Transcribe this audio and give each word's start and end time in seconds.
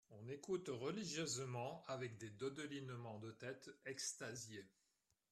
On 0.09 0.27
écoute 0.29 0.69
religieusement 0.73 1.83
avec 1.85 2.17
des 2.17 2.31
dodelinements 2.31 3.19
de 3.19 3.29
tête 3.29 3.69
extasiés. 3.85 4.67